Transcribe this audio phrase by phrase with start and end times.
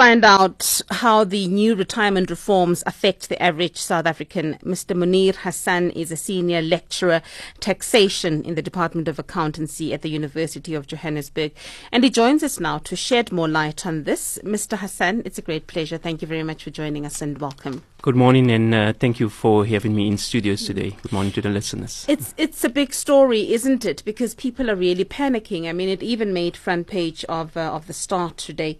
[0.00, 4.54] find out how the new retirement reforms affect the average South African.
[4.64, 4.96] Mr.
[4.96, 7.20] Muneer Hassan is a senior lecturer
[7.58, 11.52] taxation in the Department of Accountancy at the University of Johannesburg,
[11.92, 14.38] and he joins us now to shed more light on this.
[14.42, 14.78] Mr.
[14.78, 15.98] Hassan, it's a great pleasure.
[15.98, 17.82] Thank you very much for joining us and welcome.
[18.00, 20.96] Good morning, and uh, thank you for having me in studios today.
[21.02, 22.06] Good morning to the listeners.
[22.08, 24.02] It's it's a big story, isn't it?
[24.06, 25.68] Because people are really panicking.
[25.68, 28.78] I mean, it even made front page of uh, of the Star today.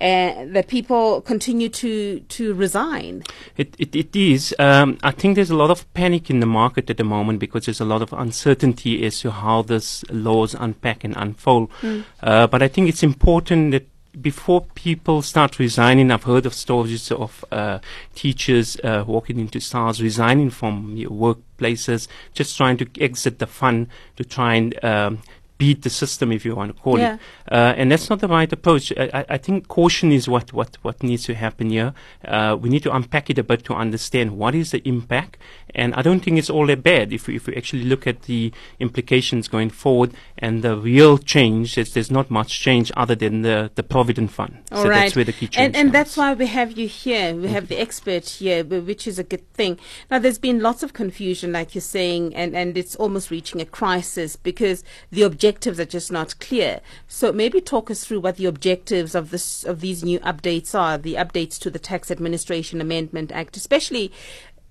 [0.00, 3.22] Uh, that people continue to to resign.
[3.56, 4.52] It it, it is.
[4.58, 7.66] Um, I think there's a lot of panic in the market at the moment because
[7.66, 11.70] there's a lot of uncertainty as to how this laws unpack and unfold.
[11.80, 12.04] Mm.
[12.20, 13.86] Uh, but I think it's important that
[14.20, 17.78] before people start resigning, I've heard of stories of uh,
[18.14, 24.24] teachers uh, walking into SARS, resigning from workplaces, just trying to exit the fund to
[24.24, 25.18] try and um,
[25.56, 27.14] beat the system, if you want to call yeah.
[27.14, 27.20] it.
[27.50, 28.92] Uh, and that's not the right approach.
[28.96, 31.94] I, I, think caution is what, what, what needs to happen here.
[32.24, 35.38] Uh, we need to unpack it a bit to understand what is the impact.
[35.74, 38.22] And I don't think it's all that bad if we, if we actually look at
[38.22, 41.76] the implications going forward and the real change.
[41.76, 44.58] There's, there's not much change other than the, the Provident Fund.
[44.72, 45.02] All so right.
[45.02, 47.34] that's where the key change And, and that's why we have you here.
[47.34, 49.78] We have the expert here, which is a good thing.
[50.10, 53.66] Now, there's been lots of confusion, like you're saying, and, and it's almost reaching a
[53.66, 56.80] crisis because the objective objectives are just not clear.
[57.06, 60.96] So maybe talk us through what the objectives of this of these new updates are,
[60.96, 64.10] the updates to the Tax Administration Amendment Act, especially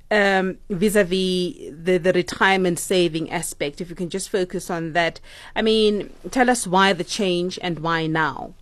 [0.09, 3.81] um, vis-a-vis the, the retirement saving aspect.
[3.81, 5.19] If you can just focus on that.
[5.55, 8.53] I mean, tell us why the change and why now.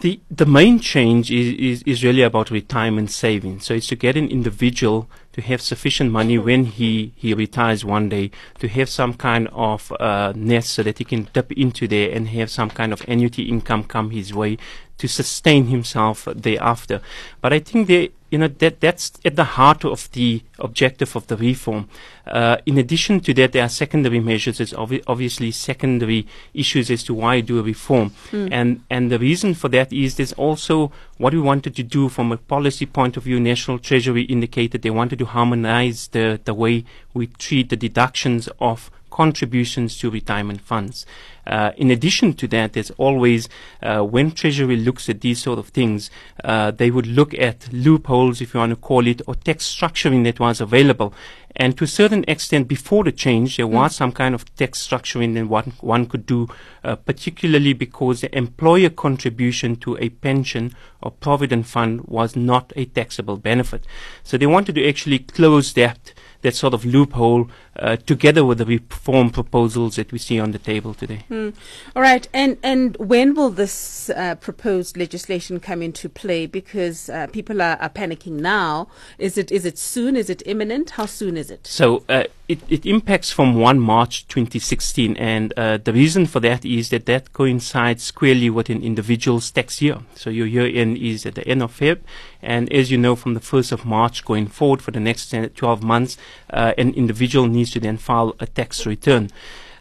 [0.00, 3.64] The the main change is, is, is really about retirement savings.
[3.64, 8.08] So it's to get an individual to have sufficient money when he, he retires one
[8.08, 12.10] day to have some kind of uh, nest so that he can dip into there
[12.14, 14.56] and have some kind of annuity income come his way
[14.96, 17.00] to sustain himself thereafter.
[17.40, 21.28] But I think they, you know, that that's at the heart of the objective of
[21.28, 21.88] the reform.
[22.26, 24.58] Uh, in addition to that, there are secondary measures.
[24.58, 28.48] There's obvi- obviously secondary issues as to why do a reform, mm.
[28.50, 32.32] and and the reason for that is there's also what we wanted to do from
[32.32, 33.38] a policy point of view.
[33.38, 38.90] National Treasury indicated they wanted to harmonize the the way we treat the deductions of
[39.14, 41.06] contributions to retirement funds.
[41.46, 43.48] Uh, in addition to that, there's always,
[43.80, 46.10] uh, when Treasury looks at these sort of things,
[46.42, 50.24] uh, they would look at loopholes, if you want to call it, or tax structuring
[50.24, 51.14] that was available.
[51.54, 53.96] And to a certain extent, before the change, there was mm.
[53.96, 56.48] some kind of tax structuring that one, one could do,
[56.82, 62.86] uh, particularly because the employer contribution to a pension or provident fund was not a
[62.86, 63.86] taxable benefit.
[64.24, 66.12] So they wanted to actually close that
[66.44, 67.48] that sort of loophole
[67.78, 71.24] uh, together with the reform proposals that we see on the table today.
[71.30, 71.54] Mm.
[71.96, 76.46] All right, and and when will this uh, proposed legislation come into play?
[76.46, 78.88] Because uh, people are, are, panicking now.
[79.18, 80.16] Is it is it soon?
[80.16, 80.90] Is it imminent?
[80.90, 81.66] How soon is it?
[81.66, 86.64] So uh, it, it impacts from 1 March 2016, and uh, the reason for that
[86.64, 90.00] is that that coincides squarely with an individual's tax year.
[90.14, 92.00] So your year end is at the end of Feb,
[92.42, 95.82] and as you know, from the 1st of March going forward for the next 12
[95.82, 96.18] months,
[96.50, 99.30] uh, an individual needs to then file a tax return.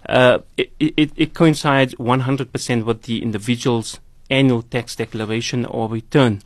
[0.08, 4.00] Uh, it, it, it coincides 100% with the individual's
[4.30, 6.42] annual tax declaration or return.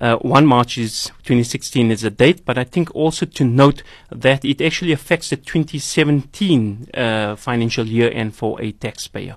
[0.00, 4.44] Uh, 1 March is 2016 is the date, but I think also to note that
[4.44, 9.36] it actually affects the 2017 uh, financial year end for a taxpayer.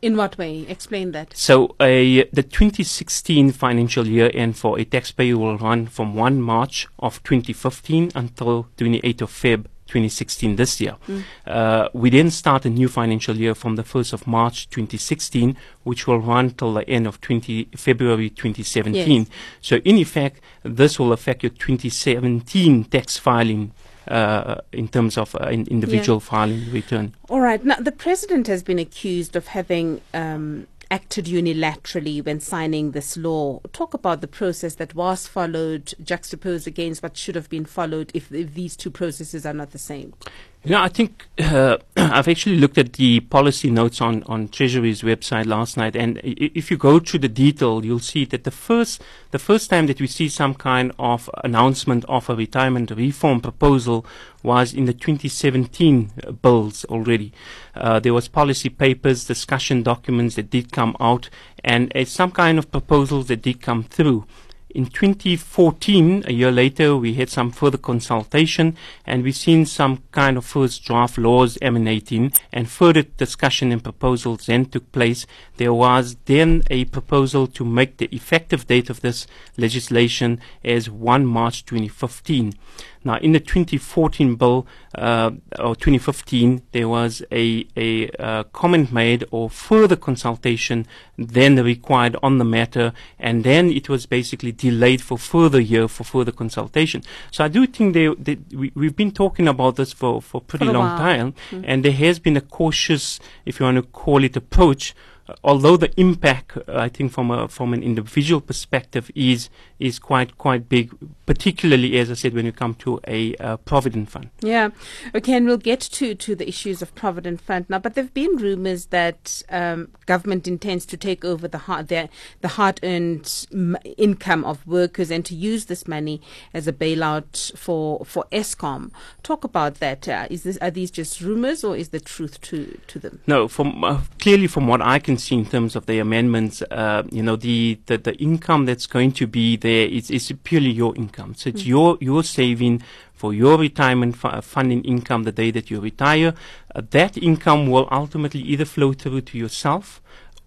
[0.00, 0.64] In what way?
[0.68, 1.36] Explain that.
[1.36, 7.22] So, the 2016 financial year end for a taxpayer will run from 1 March of
[7.24, 10.96] 2015 until 28th of Feb 2016 this year.
[11.08, 11.24] Mm.
[11.46, 16.06] Uh, we then start a new financial year from the 1st of March 2016, which
[16.06, 19.22] will run till the end of 20 February 2017.
[19.22, 19.28] Yes.
[19.60, 23.72] So in effect, this will affect your 2017 tax filing
[24.08, 26.30] uh, in terms of uh, individual yeah.
[26.30, 27.14] filing return.
[27.28, 27.64] All right.
[27.64, 33.60] Now, the president has been accused of having um, acted unilaterally when signing this law.
[33.72, 38.32] Talk about the process that was followed, juxtaposed against what should have been followed if,
[38.32, 40.12] if these two processes are not the same.
[40.62, 45.46] Yeah, I think uh, I've actually looked at the policy notes on, on Treasury's website
[45.46, 49.38] last night, and if you go through the detail, you'll see that the first the
[49.38, 54.04] first time that we see some kind of announcement of a retirement reform proposal
[54.42, 56.10] was in the 2017
[56.42, 57.32] bills already.
[57.74, 61.30] Uh, there was policy papers, discussion documents that did come out,
[61.64, 64.26] and uh, some kind of proposals that did come through.
[64.72, 70.36] In 2014, a year later, we had some further consultation and we've seen some kind
[70.36, 75.26] of first draft laws emanating and further discussion and proposals then took place.
[75.56, 79.26] There was then a proposal to make the effective date of this
[79.56, 82.54] legislation as 1 March 2015.
[83.02, 89.24] Now, in the 2014 bill uh, or 2015, there was a, a uh, comment made
[89.30, 90.86] or further consultation
[91.16, 96.04] then required on the matter, and then it was basically delayed for further year for
[96.04, 97.02] further consultation.
[97.30, 100.66] So I do think they, they we, we've been talking about this for for pretty
[100.66, 100.98] For long while.
[100.98, 101.64] time, Mm.
[101.66, 104.94] and there has been a cautious, if you want to call it, approach.
[105.42, 110.68] Although the impact, I think, from a from an individual perspective, is is quite quite
[110.68, 110.92] big,
[111.26, 114.30] particularly as I said, when you come to a uh, provident fund.
[114.40, 114.70] Yeah.
[115.14, 118.14] Okay, and we'll get to, to the issues of Provident Fund now, but there have
[118.14, 122.08] been rumours that um, government intends to take over the hard, the,
[122.40, 126.20] the hard-earned m- income of workers and to use this money
[126.52, 128.90] as a bailout for for Eskom.
[129.22, 130.08] Talk about that.
[130.08, 133.20] Uh, is this are these just rumours or is the truth to to them?
[133.26, 137.04] No, from uh, clearly from what I can see in terms of the amendments, uh,
[137.10, 140.96] you know, the, the, the income that's going to be there is, is purely your
[140.96, 141.34] income.
[141.34, 142.82] So it's your your saving
[143.12, 146.34] for your retirement fu- funding income the day that you retire.
[146.74, 150.00] Uh, that income will ultimately either flow through to yourself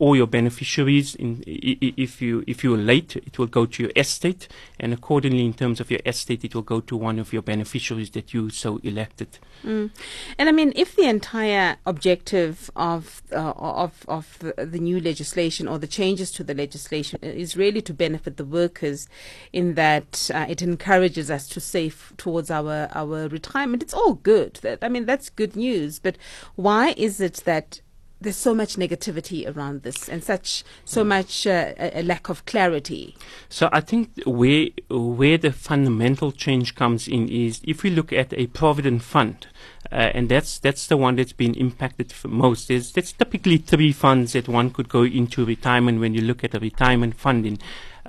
[0.04, 1.16] or your beneficiaries.
[1.16, 5.54] In, if you if you're late, it will go to your estate, and accordingly, in
[5.54, 8.82] terms of your estate, it will go to one of your beneficiaries that you so
[8.84, 9.40] elected.
[9.64, 9.92] Mm.
[10.38, 15.70] And I mean, if the entire objective of uh, of of the, the new legislation
[15.70, 19.08] or the changes to the legislation is really to benefit the workers,
[19.54, 24.56] in that uh, it encourages us to save towards our our retirement, it's all good.
[24.64, 26.00] That, I mean, that's good news.
[26.00, 26.18] But
[26.56, 27.80] why is it that
[28.24, 33.16] there's so much negativity around this and such so much uh, a, lack of clarity?
[33.50, 38.34] So I think where where the fundamental change comes in is if we look at
[38.34, 39.48] a provident fund,
[39.92, 42.68] uh, and that's that's the one that's been impacted most.
[42.68, 46.56] There's there's typically three funds that one could go into retirement when you look at
[46.56, 47.60] a retirement funding.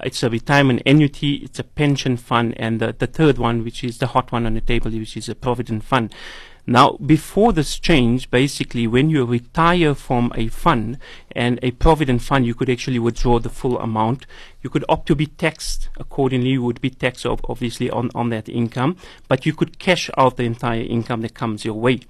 [0.02, 3.98] It's a retirement annuity, it's a pension fund, and the, the third one, which is
[3.98, 6.12] the hot one on the table, which is a provident fund.
[6.66, 10.98] Now, before this change, basically, when you retire from a fund
[11.32, 14.24] and a provident fund, you could actually withdraw the full amount.
[14.62, 16.50] You could opt to be taxed accordingly.
[16.50, 18.96] You would be taxed, obviously, on, on that income,
[19.28, 22.00] but you could cash out the entire income that comes your way.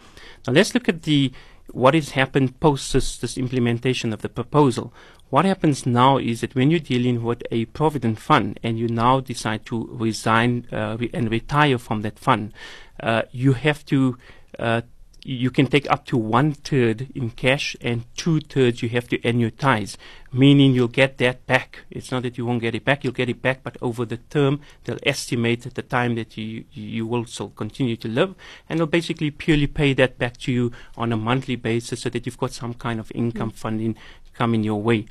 [0.46, 1.32] Now, let's look at the
[1.72, 4.92] what has happened post this, this implementation of the proposal.
[5.30, 9.18] What happens now is that when you're dealing with a provident fund and you now
[9.18, 12.52] decide to resign uh, re- and retire from that fund,
[13.00, 14.16] uh, you have to
[14.58, 14.82] uh,
[15.24, 19.18] you can take up to one third in cash and two thirds you have to
[19.18, 19.96] annuitize,
[20.30, 21.80] meaning you'll get that back.
[21.90, 24.18] It's not that you won't get it back, you'll get it back, but over the
[24.18, 28.34] term, they'll estimate the time that you, you will still continue to live,
[28.68, 32.26] and they'll basically purely pay that back to you on a monthly basis so that
[32.26, 33.96] you've got some kind of income funding
[34.34, 35.06] coming your way.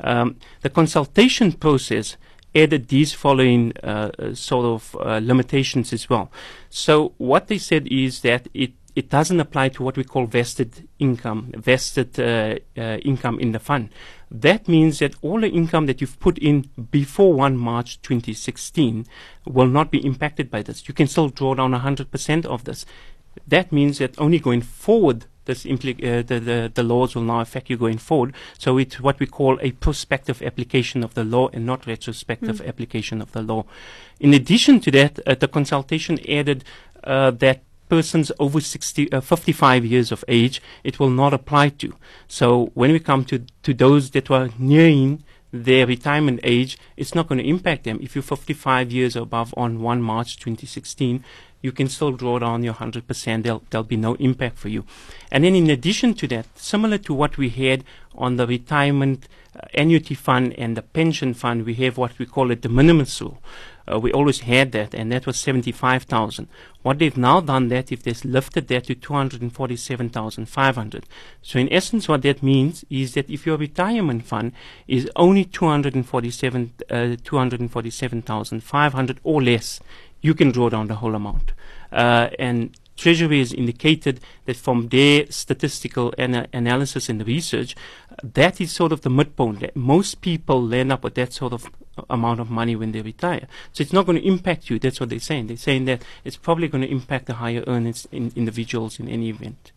[0.00, 2.16] Um, the consultation process
[2.54, 6.30] added these following uh, uh, sort of uh, limitations as well.
[6.68, 10.88] So what they said is that it it doesn't apply to what we call vested
[10.98, 13.88] income, vested uh, uh, income in the fund.
[14.30, 19.06] That means that all the income that you've put in before 1 March 2016
[19.46, 20.86] will not be impacted by this.
[20.88, 22.84] You can still draw down 100% of this.
[23.46, 27.40] That means that only going forward, this impli- uh, the, the, the laws will now
[27.40, 28.34] affect you going forward.
[28.58, 33.22] So it's what we call a prospective application of the law and not retrospective application
[33.22, 33.64] of the law.
[34.20, 36.64] In addition to that, uh, the consultation added
[37.04, 41.94] uh, that persons over 60, uh, 55 years of age, it will not apply to.
[42.26, 47.28] So when we come to, to those that were nearing their retirement age, it's not
[47.28, 47.98] going to impact them.
[48.00, 51.22] If you're 55 years above on 1 March 2016,
[51.62, 53.42] you can still draw down your 100%.
[53.42, 54.84] There'll, there'll be no impact for you.
[55.30, 59.60] And then in addition to that, similar to what we had on the retirement uh,
[59.74, 63.38] annuity fund and the pension fund, we have what we call a de minimis rule.
[63.90, 66.46] Uh, we always had that, and that was 75,000.
[66.82, 71.04] What they've now done that, if they've lifted that to 247,500.
[71.42, 74.52] So in essence, what that means is that if your retirement fund
[74.86, 79.80] is only 247, uh, 247,500 or less,
[80.22, 81.52] you can draw down the whole amount.
[81.92, 87.74] Uh, and Treasury has indicated that from their statistical ana- analysis and research,
[88.22, 89.60] that is sort of the midpoint.
[89.60, 91.70] That most people land up with that sort of
[92.08, 93.46] amount of money when they retire.
[93.72, 94.78] So it's not going to impact you.
[94.78, 95.48] That's what they're saying.
[95.48, 99.28] They're saying that it's probably going to impact the higher earners in individuals in any
[99.28, 99.72] event.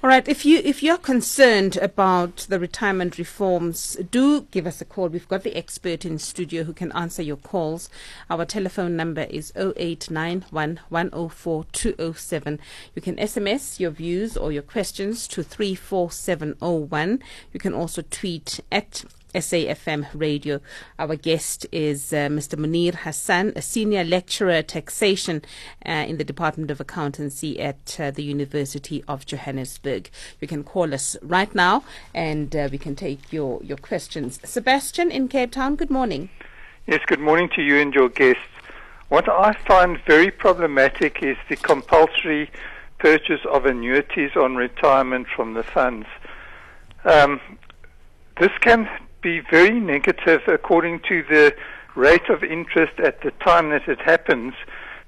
[0.00, 0.28] All right.
[0.28, 5.08] If you if you're concerned about the retirement reforms, do give us a call.
[5.08, 7.90] We've got the expert in studio who can answer your calls.
[8.30, 12.60] Our telephone number is 0891 104 207.
[12.94, 17.22] You can SMS your views or your questions to 34701.
[17.52, 20.60] You can also tweet at SAFM Radio.
[20.98, 22.58] Our guest is uh, Mr.
[22.58, 25.42] Muneer Hassan, a senior lecturer taxation
[25.86, 30.10] uh, in the Department of Accountancy at uh, the University of Johannesburg.
[30.40, 34.40] You can call us right now and uh, we can take your, your questions.
[34.44, 36.30] Sebastian in Cape Town, good morning.
[36.86, 38.42] Yes, good morning to you and your guests.
[39.08, 42.50] What I find very problematic is the compulsory
[42.98, 46.06] purchase of annuities on retirement from the funds.
[47.04, 47.40] Um,
[48.38, 48.88] this can
[49.20, 51.54] be very negative according to the
[51.94, 54.54] rate of interest at the time that it happens,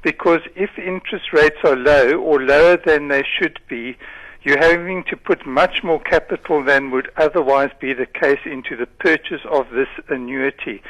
[0.03, 3.97] because if interest rates are low or lower than they should be,
[4.43, 8.87] you're having to put much more capital than would otherwise be the case into the
[8.87, 10.83] purchase of this annuity.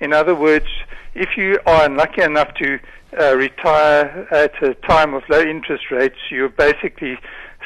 [0.00, 0.66] In other words,
[1.14, 2.78] if you are unlucky enough to
[3.18, 7.18] uh, retire at a time of low interest rates, you're basically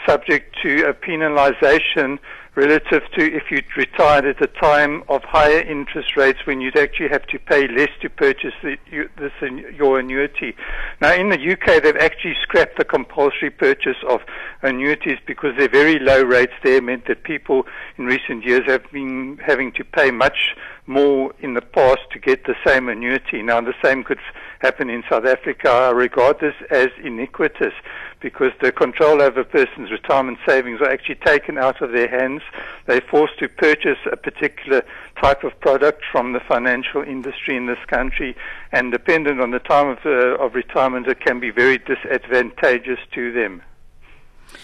[0.07, 2.19] subject to a penalization
[2.55, 7.09] relative to if you'd retired at a time of higher interest rates when you'd actually
[7.09, 9.33] have to pay less to purchase the, you, this,
[9.75, 10.55] your annuity.
[11.01, 14.21] Now, in the UK, they've actually scrapped the compulsory purchase of
[14.61, 17.67] annuities because their very low rates there meant that people
[17.97, 20.55] in recent years have been having to pay much
[20.87, 23.41] more in the past to get the same annuity.
[23.41, 24.19] Now, the same could
[24.61, 25.71] happen in South Africa.
[25.71, 27.73] I regard this as iniquitous
[28.23, 32.41] because the control over a person's retirement savings are actually taken out of their hands.
[32.87, 34.83] They're forced to purchase a particular
[35.21, 38.37] type of product from the financial industry in this country,
[38.71, 43.33] and dependent on the time of, uh, of retirement, it can be very disadvantageous to
[43.33, 43.63] them.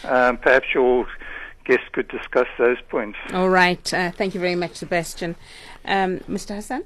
[0.05, 1.07] Um, perhaps your
[1.65, 3.19] guest could discuss those points.
[3.33, 3.93] All right.
[3.93, 5.37] Uh, thank you very much, Sebastian.
[5.85, 6.55] Um, Mr.
[6.55, 6.85] Hassan?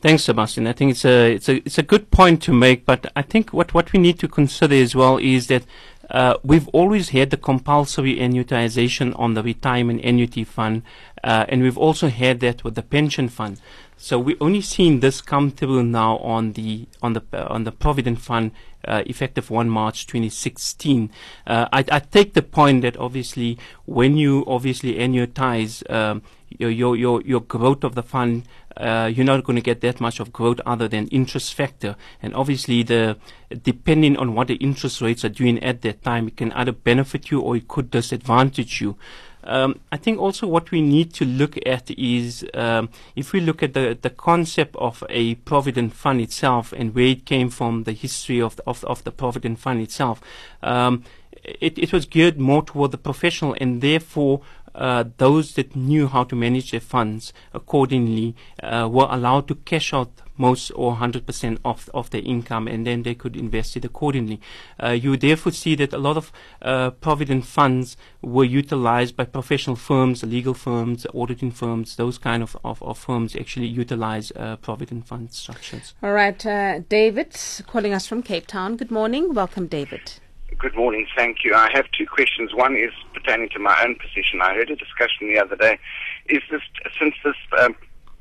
[0.00, 0.66] Thanks, Sebastian.
[0.66, 3.54] I think it's a it's a it's a good point to make, but I think
[3.54, 5.64] what, what we need to consider as well is that
[6.10, 10.82] uh, we've always had the compulsory annuitization on the retirement annuity fund,
[11.22, 13.60] uh, and we've also had that with the pension fund.
[13.96, 17.72] So we're only seeing this come through now on the on the uh, on the
[17.72, 18.50] provident fund,
[18.86, 21.10] uh, effective 1 March 2016.
[21.46, 23.56] Uh, I, I, take the point that obviously
[23.86, 26.22] when you obviously annuitize um,
[26.58, 28.44] your, your your growth of the fund
[28.76, 31.96] uh, you're not going to get that much of growth other than interest factor.
[32.20, 33.16] And obviously, the
[33.62, 37.30] depending on what the interest rates are doing at that time, it can either benefit
[37.30, 38.96] you or it could disadvantage you.
[39.44, 43.62] Um, I think also what we need to look at is um, if we look
[43.62, 47.92] at the, the concept of a provident fund itself and where it came from, the
[47.92, 50.22] history of the, of, of the provident fund itself.
[50.62, 51.04] Um,
[51.44, 54.40] it, it was geared more toward the professional and therefore
[54.74, 59.92] uh, those that knew how to manage their funds accordingly uh, were allowed to cash
[59.92, 64.40] out most or 100% of, of their income and then they could invest it accordingly.
[64.82, 69.76] Uh, you therefore see that a lot of uh, provident funds were utilized by professional
[69.76, 75.06] firms, legal firms, auditing firms, those kind of, of, of firms actually utilize uh, provident
[75.06, 75.94] fund structures.
[76.02, 78.76] All right, uh, David calling us from Cape Town.
[78.76, 79.34] Good morning.
[79.34, 80.14] Welcome, David.
[80.58, 81.06] Good morning.
[81.16, 81.54] Thank you.
[81.54, 82.54] I have two questions.
[82.54, 84.40] One is pertaining to my own position.
[84.40, 85.78] I heard a discussion the other day.
[86.26, 86.60] Is this
[86.98, 87.74] since this um,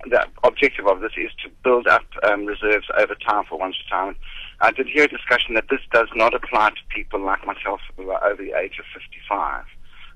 [0.10, 4.18] the objective of this is to build up um, reserves over time for one's retirement?
[4.62, 8.10] I did hear a discussion that this does not apply to people like myself who
[8.10, 9.66] are over the age of 55.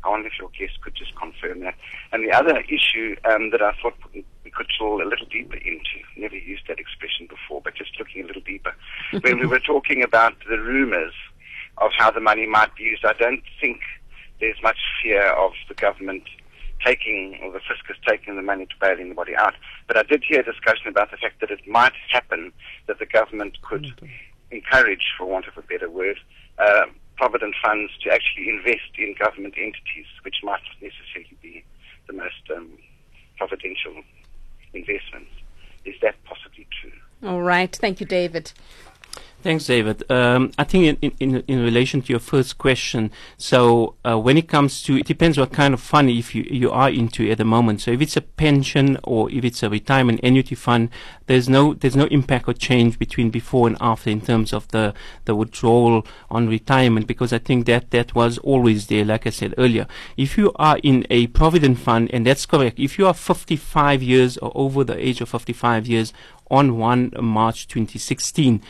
[0.04, 1.76] I wonder if your guest could just confirm that.
[2.12, 6.00] And the other issue um, that I thought we could drill a little deeper into,
[6.16, 8.74] never used that expression before, but just looking a little deeper,
[9.22, 11.14] when we were talking about the rumors
[11.78, 13.06] of how the money might be used.
[13.06, 13.82] I don't think
[14.40, 16.24] there's much fear of the government
[16.86, 19.56] taking, or the fiscus taking the money to bail anybody out.
[19.88, 22.52] But I did hear a discussion about the fact that it might happen
[22.88, 23.92] that the government could
[24.52, 26.20] encourage, for want of a better word,
[26.60, 26.86] uh,
[27.18, 31.64] provident funds to actually invest in government entities, which might not necessarily be
[32.08, 32.70] the most um,
[33.38, 34.04] providential
[34.74, 35.32] investments.
[35.86, 36.92] Is that possibly true?
[37.28, 37.76] All right.
[37.76, 38.54] Thank you, David.
[39.44, 40.04] Thanks, David.
[40.12, 44.48] Um, I think in, in, in relation to your first question, so uh, when it
[44.50, 47.46] comes to, it depends what kind of fund if you, you are into at the
[47.46, 47.82] moment.
[47.82, 50.90] So if it's a pension or if it's a retirement annuity fund,
[51.28, 54.94] there's no there's no impact or change between before and after in terms of the,
[55.26, 59.54] the withdrawal on retirement because I think that that was always there, like I said
[59.58, 59.86] earlier.
[60.18, 64.38] If you are in a provident fund, and that's correct, if you are 55 years
[64.40, 66.12] or over the age of 55 years,
[66.50, 68.62] on 1 March 2016.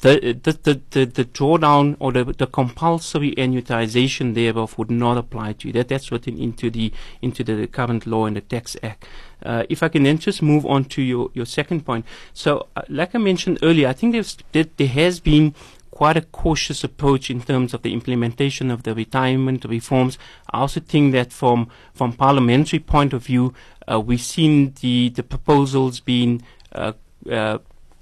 [0.00, 5.68] The, the, the, the, drawdown or the, the compulsory annuitization thereof would not apply to
[5.68, 5.72] you.
[5.72, 9.06] That, that's written into the, into the current law and the Tax Act.
[9.42, 12.04] Uh, if I can then just move on to your, your second point.
[12.34, 15.54] So, uh, like I mentioned earlier, I think there's, there, there has been
[15.90, 20.18] quite a cautious approach in terms of the implementation of the retirement reforms.
[20.50, 23.52] I also think that from from parliamentary point of view,
[23.90, 26.92] uh, we've seen the the proposals being uh,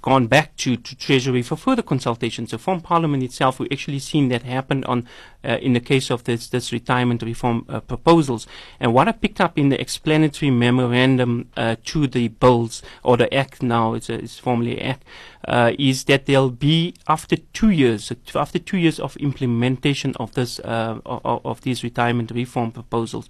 [0.01, 2.47] gone back to, to Treasury for further consultation.
[2.47, 5.07] So from Parliament itself, we've actually seen that happen on
[5.43, 8.47] uh, in the case of this, this retirement reform uh, proposals.
[8.79, 13.33] And what I picked up in the explanatory memorandum uh, to the bills or the
[13.33, 15.03] act now, it's, a, it's formally act,
[15.47, 20.59] uh, is that there'll be after two years, after two years of implementation of this
[20.59, 23.27] uh, of, of these retirement reform proposals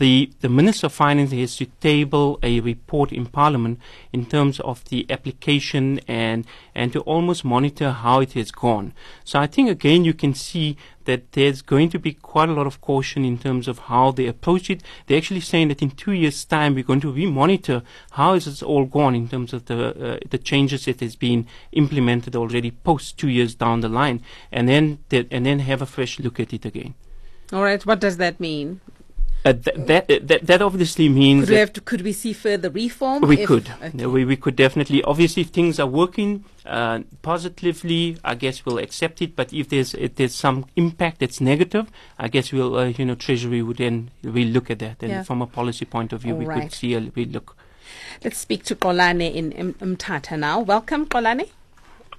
[0.00, 3.78] the, the Minister of Finance has to table a report in Parliament
[4.14, 8.94] in terms of the application and, and to almost monitor how it has gone.
[9.24, 12.66] So I think again you can see that there's going to be quite a lot
[12.66, 14.82] of caution in terms of how they approach it.
[15.06, 18.62] They're actually saying that in two years' time we're going to re-monitor how is this
[18.62, 23.18] all gone in terms of the uh, the changes that has been implemented already post
[23.18, 26.64] two years down the line, and then and then have a fresh look at it
[26.64, 26.94] again.
[27.52, 27.84] All right.
[27.84, 28.80] What does that mean?
[29.42, 32.68] Uh, th- that, that that obviously means could we, have to, could we see further
[32.68, 33.22] reform?
[33.22, 33.72] We if, could.
[33.82, 34.06] Okay.
[34.06, 35.02] We, we could definitely.
[35.02, 39.34] Obviously, if things are working uh, positively, I guess we'll accept it.
[39.34, 43.14] But if there's if there's some impact that's negative, I guess we'll uh, you know
[43.14, 45.02] Treasury would then we look at that.
[45.02, 45.22] And yeah.
[45.22, 46.62] from a policy point of view, All we right.
[46.62, 47.56] could see a we look.
[48.22, 50.60] Let's speak to Kolane in Mthatha now.
[50.60, 51.48] Welcome, Kolane.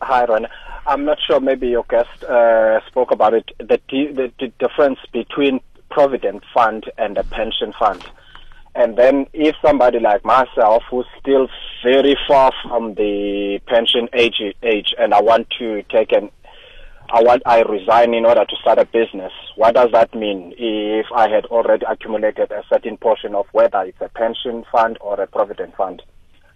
[0.01, 0.47] Hi, Ron.
[0.87, 1.39] I'm not sure.
[1.39, 3.51] Maybe your guest uh, spoke about it.
[3.59, 5.61] The, the, the difference between
[5.91, 8.03] provident fund and a pension fund.
[8.73, 11.47] And then if somebody like myself who's still
[11.83, 16.31] very far from the pension age age and I want to take an
[17.13, 21.07] I want I resign in order to start a business, what does that mean if
[21.13, 25.27] I had already accumulated a certain portion of whether it's a pension fund or a
[25.27, 26.01] provident fund?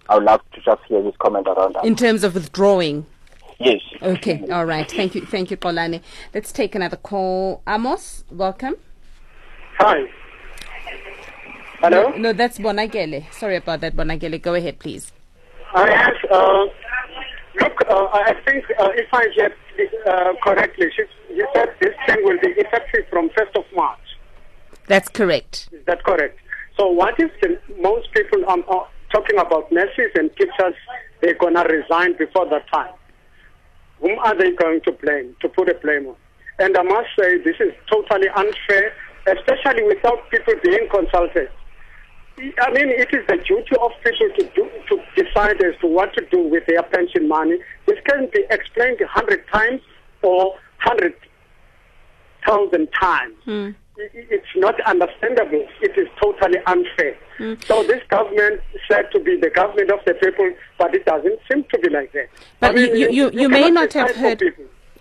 [0.08, 1.84] I would love to just hear his comment around that.
[1.84, 3.06] In terms of withdrawing.
[3.60, 3.82] Yes.
[4.02, 4.48] Okay.
[4.50, 4.90] All right.
[4.90, 5.26] Thank you.
[5.26, 6.02] Thank you, Kolane.
[6.34, 7.62] Let's take another call.
[7.68, 8.76] Amos, welcome.
[9.78, 10.04] Hi.
[11.80, 12.10] Hello?
[12.12, 13.32] No, no, that's Bonakele.
[13.34, 14.42] Sorry about that, Bonakele.
[14.42, 15.12] Go ahead, please.
[15.74, 16.66] Uh, yes, uh,
[17.60, 19.52] look, uh, I think uh, if I get
[20.08, 20.88] uh, correctly,
[21.30, 24.00] you said this thing will be effective from 1st of March.
[24.88, 25.68] That's correct.
[25.74, 26.40] Is that correct?
[26.78, 30.76] So what if the, most people are talking about nurses and teachers,
[31.22, 32.94] they're going to resign before that time?
[34.00, 36.16] Whom are they going to blame, to put a blame on?
[36.60, 38.94] And I must say, this is totally unfair
[39.28, 41.50] especially without people being consulted.
[42.38, 46.14] I mean, it is the duty of people to do, to decide as to what
[46.16, 47.58] to do with their pension money.
[47.86, 49.82] This can be explained a hundred times
[50.22, 51.14] or hundred
[52.46, 53.36] thousand times.
[53.48, 53.76] Mm.
[53.98, 55.66] It's not understandable.
[55.82, 57.16] It is totally unfair.
[57.40, 57.66] Mm.
[57.66, 58.60] So this government
[58.92, 62.12] said to be the government of the people, but it doesn't seem to be like
[62.12, 62.28] that.
[62.60, 64.44] But I mean, you, you, you, you may not have heard.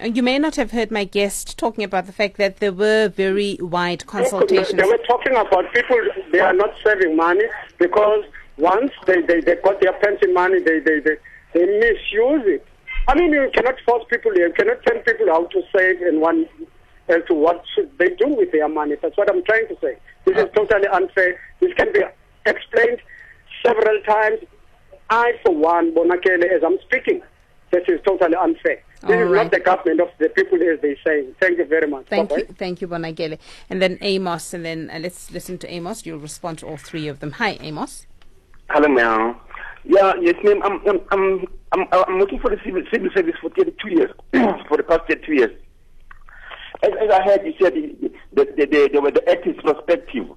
[0.01, 3.09] Uh, you may not have heard my guest talking about the fact that there were
[3.09, 4.75] very wide consultations.
[4.75, 5.99] They were talking about people,
[6.33, 7.45] they are not saving money
[7.79, 8.25] because
[8.57, 11.17] once they, they, they got their pension money, they, they, they,
[11.53, 12.67] they misuse it.
[13.07, 16.47] I mean, you cannot force people, you cannot tell people how to save and one
[17.09, 18.97] as to what should they do with their money.
[19.01, 19.97] That's what I'm trying to say.
[20.25, 21.39] This is uh, totally unfair.
[21.61, 22.01] This can be
[22.47, 22.99] explained
[23.65, 24.41] several times.
[25.11, 27.23] I, for one, Bonakele, as I'm speaking,
[27.71, 28.83] this is totally unfair.
[29.07, 29.43] This All is right.
[29.43, 31.27] not the government of the people, as they say.
[31.39, 32.07] Thank you very much.
[32.07, 32.45] Thank Bye-bye.
[32.49, 33.39] you, thank you, Bonakele.
[33.69, 36.07] And then Amos, and then uh, let's listen to Amos.
[36.07, 37.33] You'll respond to all three of them.
[37.33, 38.07] Hi, Amos.
[38.71, 39.37] Hello, ma'am.
[39.85, 40.63] Yeah, yes, ma'am.
[40.65, 44.11] I'm, I'm, I'm, I'm, I'm working for the civil, civil service for 32 years,
[44.69, 45.61] for the past 32 years.
[46.83, 50.29] As, as I heard, you said the, the, the, the, the act is prospective.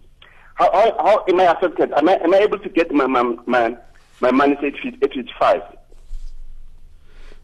[0.56, 1.93] How, how, how am I affected?
[1.93, 3.77] Am I, am I able to get my, my, my,
[4.19, 5.62] my money at 55?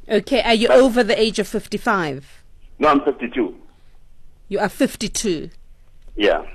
[0.10, 2.44] Okay, are you but, over the age of 55?
[2.80, 3.56] No, I'm 52.
[4.50, 5.50] You are 52?
[6.16, 6.46] Yeah.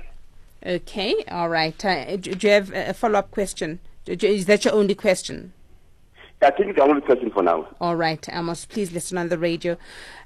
[0.65, 1.83] Okay, all right.
[1.83, 3.79] Uh, do, do, you have a follow up question?
[4.05, 5.53] Is that your only question?
[6.41, 7.67] I think it's the only question for now.
[7.81, 9.77] All right, Amos, please listen on the radio.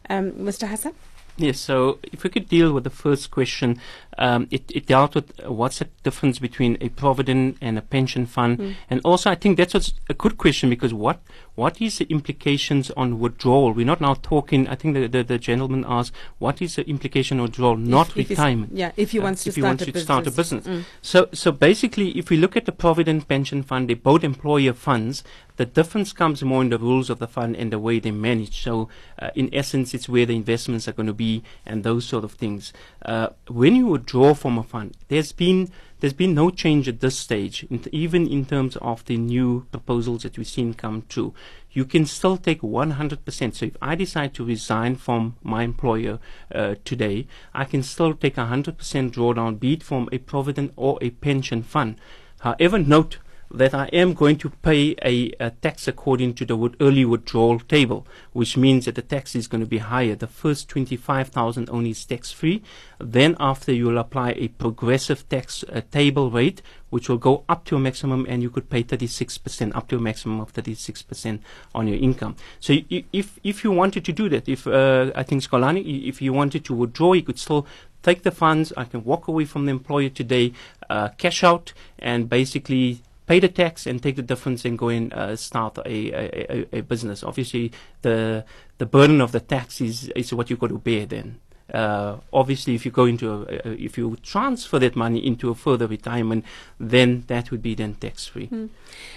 [0.09, 0.67] Um, Mr.
[0.67, 0.93] Hassan?
[1.37, 3.79] Yes, so if we could deal with the first question,
[4.17, 8.59] Um, it, it dealt with what's the difference between a provident and a pension fund,
[8.59, 8.73] Mm.
[8.89, 11.19] and also I think that's what's a good question because what
[11.55, 13.71] what is the implications on withdrawal?
[13.73, 14.67] We're not now talking.
[14.67, 18.17] I think the the, the gentleman asked what is the implication on withdrawal, not If-
[18.17, 18.71] if retirement.
[18.73, 20.03] Yeah, if he Uh, wants to if he start wants a to business.
[20.05, 20.65] start a business.
[20.67, 20.83] Mm.
[21.01, 25.23] So, so basically, if we look at the Provident Pension Fund, they're both employer funds.
[25.57, 28.63] The difference comes more in the rules of the fund and the way they manage.
[28.63, 28.89] So,
[29.21, 32.31] uh, in essence, it's where the investments are going to be and those sort of
[32.33, 32.73] things.
[33.05, 35.69] Uh, when you withdraw from a fund, there's been
[36.01, 40.37] there's been no change at this stage, even in terms of the new proposals that
[40.37, 41.33] we've seen come through.
[41.71, 43.55] You can still take 100%.
[43.55, 46.19] So if I decide to resign from my employer
[46.53, 48.75] uh, today, I can still take 100%
[49.11, 51.95] drawdown, be it from a provident or a pension fund.
[52.41, 53.19] However, note
[53.53, 58.07] that I am going to pay a, a tax according to the early withdrawal table,
[58.31, 60.15] which means that the tax is going to be higher.
[60.15, 62.63] The first 25,000 only is tax free.
[62.99, 67.65] Then after you will apply a progressive tax uh, table rate, which will go up
[67.65, 71.39] to a maximum and you could pay 36%, up to a maximum of 36%
[71.75, 72.35] on your income.
[72.59, 76.33] So if, if you wanted to do that, if, uh, I think Skolani, if you
[76.33, 77.67] wanted to withdraw, you could still
[78.01, 78.73] take the funds.
[78.75, 80.53] I can walk away from the employer today,
[80.89, 85.13] uh, cash out and basically pay the tax and take the difference and go and
[85.13, 87.23] uh, start a, a, a, business.
[87.23, 88.45] Obviously, the
[88.77, 91.39] the burden of the tax is, is what you've got to bear then.
[91.73, 95.87] Uh, obviously, if you go into a, if you transfer that money into a further
[95.87, 96.43] retirement,
[96.79, 98.49] then that would be then tax free.
[98.51, 98.69] And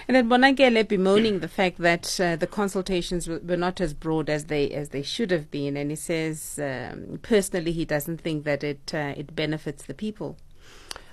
[0.08, 4.44] then Bonakele bemoaning the fact that uh, the consultations were, were not as broad as
[4.44, 8.62] they as they should have been, and he says um, personally he doesn't think that
[8.62, 10.36] it uh, it benefits the people.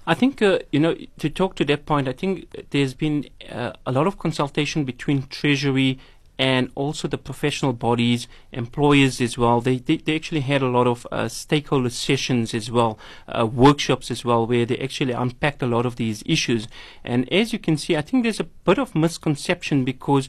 [0.05, 3.71] I think, uh, you know, to talk to that point, I think there's been uh,
[3.85, 5.99] a lot of consultation between Treasury
[6.39, 9.61] and also the professional bodies, employers as well.
[9.61, 14.09] They, they, they actually had a lot of uh, stakeholder sessions as well, uh, workshops
[14.09, 16.67] as well, where they actually unpacked a lot of these issues.
[17.03, 20.27] And as you can see, I think there's a bit of misconception because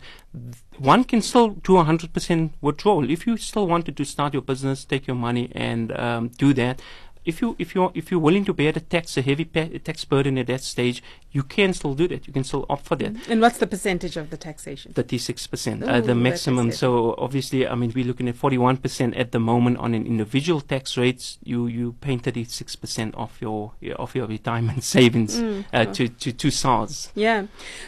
[0.79, 3.11] one can still do 100% withdrawal.
[3.11, 6.83] If you still wanted to start your business, take your money and um, do that,
[7.25, 10.39] if you if you if you're willing to bear the tax, a heavy tax burden
[10.39, 12.27] at that stage, you can still do that.
[12.27, 13.29] You can still opt for that.
[13.29, 14.93] And what's the percentage of the taxation?
[14.93, 16.71] Thirty-six percent, uh, the maximum.
[16.73, 20.61] So obviously, I mean, we're looking at forty-one percent at the moment on an individual
[20.61, 21.39] tax rates.
[21.43, 25.93] You you pay thirty-six percent of your of your retirement savings Mm, uh, oh.
[25.93, 27.11] to to to SARS.
[27.15, 27.47] Yeah.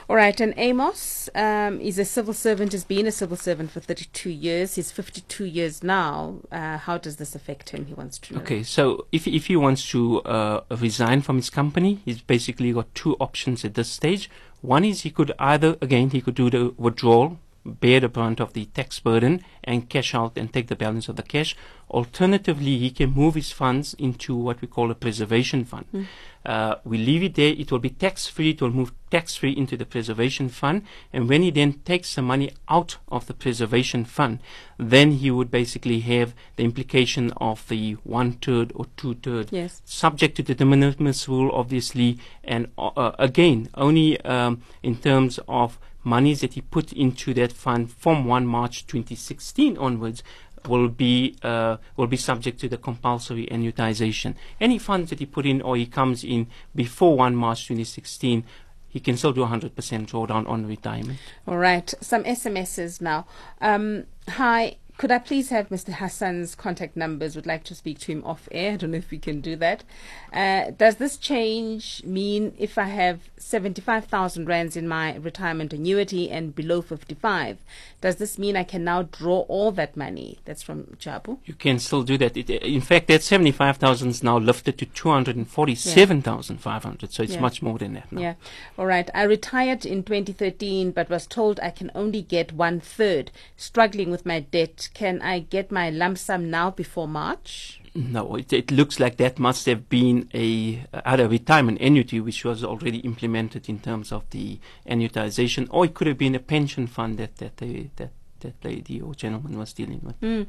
[0.08, 0.38] All right.
[0.40, 4.74] And Amos um, is a civil servant, has been a civil servant for 32 years.
[4.76, 6.36] He's 52 years now.
[6.50, 7.86] Uh, how does this affect him?
[7.86, 8.40] He wants to know.
[8.40, 12.94] Okay, so if if he wants to uh, resign from his company, he's basically got
[12.94, 14.30] two options at this stage.
[14.60, 18.52] One is he could either again he could do the withdrawal, bear the brunt of
[18.52, 21.56] the tax burden, and cash out and take the balance of the cash.
[21.90, 25.86] Alternatively, he can move his funds into what we call a preservation fund.
[25.94, 26.06] Mm.
[26.44, 27.54] Uh, we leave it there.
[27.56, 28.50] It will be tax free.
[28.50, 30.82] It will move tax free into the preservation fund.
[31.12, 34.40] And when he then takes the money out of the preservation fund,
[34.78, 39.82] then he would basically have the implication of the one third or two third, Yes.
[39.84, 42.18] subject to the de minimis rule, obviously.
[42.44, 47.92] And uh, again, only um, in terms of monies that he put into that fund
[47.92, 50.22] from 1 March 2016 onwards
[50.68, 54.34] will be uh, will be subject to the compulsory annuitization.
[54.60, 58.44] Any funds that he put in or he comes in before 1 March 2016,
[58.88, 61.18] he can still do 100% drawdown on retirement.
[61.46, 61.92] All right.
[62.00, 63.26] Some SMSs now.
[63.60, 64.76] Um, hi.
[64.98, 65.92] Could I please have Mr.
[65.92, 67.36] Hassan's contact numbers?
[67.36, 68.72] Would like to speak to him off air.
[68.72, 69.84] I don't know if we can do that.
[70.32, 76.54] Uh, does this change mean if I have 75,000 rands in my retirement annuity and
[76.54, 77.58] below 55,
[78.00, 80.38] does this mean I can now draw all that money?
[80.46, 81.38] That's from Jabu.
[81.44, 82.34] You can still do that.
[82.34, 87.12] It, in fact, that 75,000 is now lifted to 247,500.
[87.12, 87.40] So it's Yeah.
[87.40, 88.20] much more than that now.
[88.20, 88.34] Yeah.
[88.78, 89.10] All right.
[89.14, 93.30] I retired in 2013, but was told I can only get one third.
[93.58, 94.84] Struggling with my debt.
[94.94, 97.80] Can I get my lump sum now before March?
[97.94, 102.62] No, it, it looks like that must have been a either retirement annuity, which was
[102.62, 107.16] already implemented in terms of the annuitization, or it could have been a pension fund
[107.18, 110.20] that that they, that that lady or gentleman was dealing with.
[110.20, 110.46] Mm.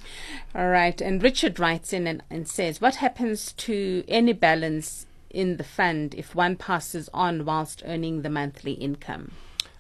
[0.54, 1.00] All right.
[1.00, 6.16] And Richard writes in and, and says, What happens to any balance in the fund
[6.16, 9.32] if one passes on whilst earning the monthly income?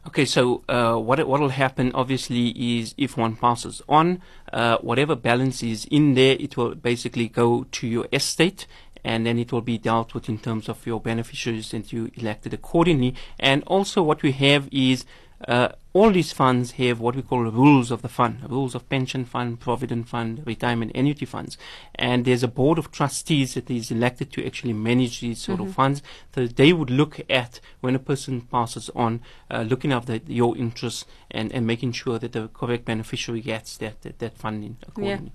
[0.08, 4.22] Okay, so uh, what what will happen obviously is if one passes on,
[4.54, 8.68] uh, whatever balance is in there, it will basically go to your estate,
[9.04, 12.54] and then it will be dealt with in terms of your beneficiaries and you elected
[12.54, 13.16] accordingly.
[13.38, 15.04] And also, what we have is
[15.48, 19.26] uh, all these funds have what we call rules of the fund, rules of pension
[19.26, 21.58] fund, provident fund, retirement annuity funds.
[21.96, 25.70] And there's a board of trustees that is elected to actually manage these sort Mm-hmm.
[25.70, 26.02] of funds.
[26.36, 31.06] So they would look at when a person passes on, uh, looking after your interests
[31.32, 35.32] and, and making sure that the correct beneficiary gets that, that, that funding accordingly.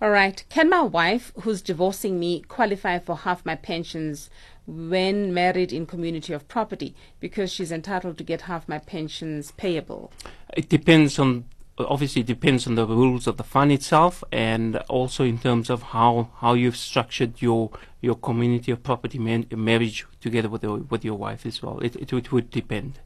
[0.00, 0.44] All right.
[0.48, 4.30] Can my wife, who's divorcing me, qualify for half my pensions
[4.66, 10.12] when married in community of property because she's entitled to get half my pensions payable?
[10.56, 11.44] It depends on
[11.78, 15.82] obviously it depends on the rules of the fund itself and also in terms of
[15.82, 21.04] how, how you've structured your your community of property man, marriage together with your with
[21.04, 21.78] your wife as well.
[21.80, 23.00] It, it it would depend.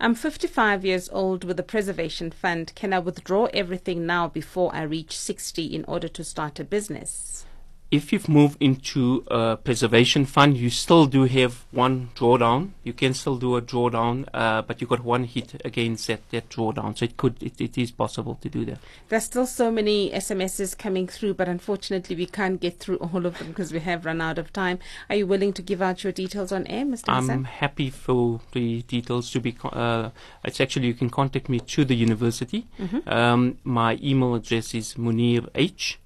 [0.00, 2.72] I'm 55 years old with a preservation fund.
[2.74, 7.44] Can I withdraw everything now before I reach 60 in order to start a business?
[7.92, 12.70] If you've moved into a preservation fund, you still do have one drawdown.
[12.84, 16.48] You can still do a drawdown, uh, but you got one hit against that, that
[16.48, 16.96] drawdown.
[16.96, 18.78] So it could it, it is possible to do that.
[19.10, 23.36] There's still so many SMSs coming through, but unfortunately we can't get through all of
[23.38, 24.78] them because we have run out of time.
[25.10, 27.04] Are you willing to give out your details on air, Mr.
[27.08, 27.44] I'm Hassan?
[27.44, 29.54] happy for the details to be.
[29.62, 30.08] Uh,
[30.44, 32.66] it's actually you can contact me to the university.
[33.06, 35.98] Um, my email address is muneer h,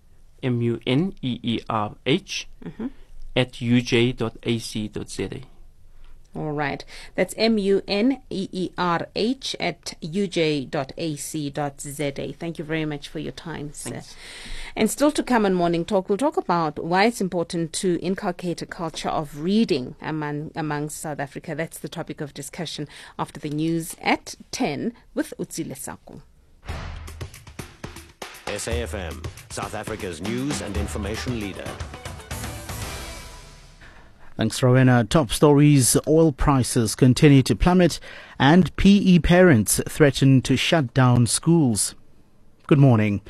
[0.47, 2.87] m u n e e r h, mm-hmm.
[3.35, 5.41] at uj.ac.za.
[6.37, 6.85] All right.
[7.15, 10.73] That's M U N E E R H at uj.ac.za.
[12.39, 13.91] Thank you very much for your time, sir.
[13.91, 14.15] Thanks.
[14.75, 18.61] And still to come on Morning Talk, we'll talk about why it's important to inculcate
[18.61, 21.55] a culture of reading among, among South Africa.
[21.55, 22.87] That's the topic of discussion
[23.19, 26.21] after the news at 10 with Utsi Lesaku.
[28.57, 31.69] SAFM, South Africa's news and information leader.
[34.37, 35.05] Thanks, Rowena.
[35.05, 38.01] Top stories oil prices continue to plummet,
[38.39, 41.95] and PE parents threaten to shut down schools.
[42.69, 43.21] Good morning.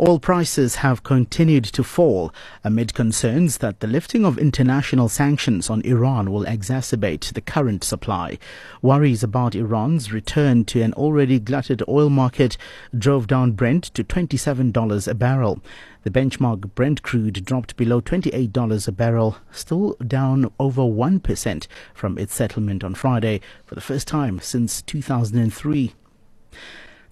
[0.00, 5.80] Oil prices have continued to fall amid concerns that the lifting of international sanctions on
[5.82, 8.36] Iran will exacerbate the current supply.
[8.82, 12.56] Worries about Iran's return to an already glutted oil market
[12.98, 15.62] drove down Brent to $27 a barrel.
[16.02, 22.34] The benchmark Brent crude dropped below $28 a barrel, still down over 1% from its
[22.34, 25.92] settlement on Friday for the first time since 2003.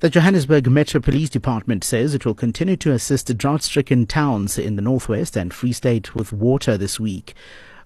[0.01, 4.77] The Johannesburg Metro Police Department says it will continue to assist drought stricken towns in
[4.77, 7.35] the Northwest and Free State with water this week.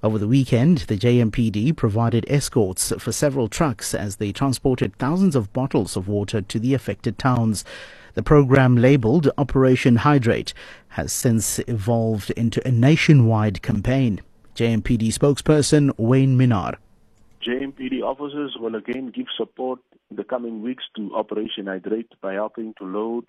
[0.02, 5.54] Over the weekend, the JMPD provided escorts for several trucks as they transported thousands of
[5.54, 7.64] bottles of water to the affected towns.
[8.12, 10.52] The program labeled Operation Hydrate
[10.88, 14.20] has since evolved into a nationwide campaign.
[14.54, 16.76] JMPD spokesperson Wayne Minnaar.
[17.46, 22.72] JMPD officers will again give support in the coming weeks to Operation Hydrate by helping
[22.78, 23.24] to load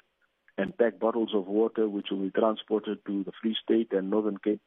[0.55, 4.37] and pack bottles of water which will be transported to the Free State and Northern
[4.37, 4.61] Cape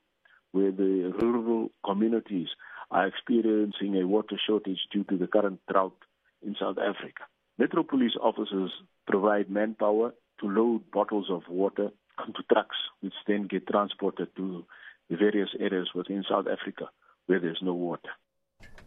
[0.50, 2.48] where the rural communities
[2.90, 5.96] are experiencing a water shortage due to the current drought
[6.44, 7.22] in South Africa.
[7.56, 8.72] Metro Police officers
[9.06, 14.64] provide manpower to load bottles of water onto trucks which then get transported to
[15.08, 16.86] the various areas within South Africa
[17.26, 18.10] where there's no water.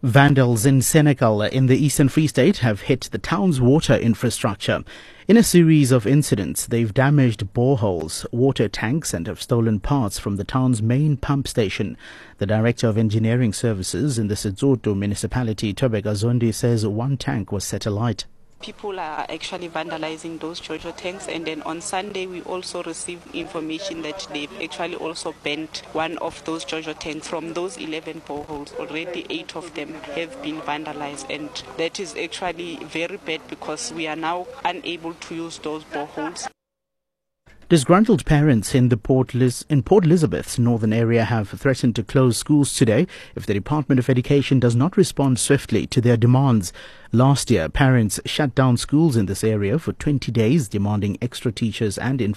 [0.02, 4.82] Vandals in Senekal in the eastern Free State have hit the town's water infrastructure.
[5.28, 10.38] In a series of incidents, they've damaged boreholes, water tanks, and have stolen parts from
[10.38, 11.98] the town's main pump station.
[12.38, 17.66] The Director of Engineering Services in the Setsoto municipality, Tobek Azondi, says one tank was
[17.66, 18.26] set alight.
[18.60, 21.28] People are actually vandalizing those Jojo tanks.
[21.28, 26.44] And then on Sunday, we also received information that they've actually also bent one of
[26.46, 27.28] those Jojo tanks.
[27.28, 31.30] From those 11 boreholes, already eight of them have been vandalized.
[31.30, 36.50] And that is actually very bad because we are now unable to use those boreholes.
[37.70, 42.36] Disgruntled parents in the Port Liz- in Port Elizabeth's northern area have threatened to close
[42.36, 43.06] schools today
[43.36, 46.74] if the Department of Education does not respond swiftly to their demands.
[47.12, 52.00] Last year, parents shut down schools in this area for 20 days, demanding extra teachers
[52.00, 52.22] and